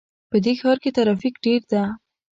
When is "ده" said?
1.71-1.83